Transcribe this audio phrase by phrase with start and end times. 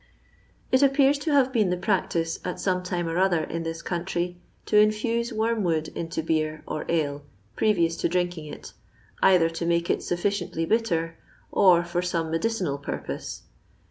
[0.71, 4.41] It appears to have been the practice at some time or other in this country
[4.65, 7.21] to infuse wormwood into beer or ale
[7.55, 8.73] previous to drinking it,
[9.21, 11.19] either to make it sufficiently bitter,
[11.51, 13.43] or for some medicinal purpose.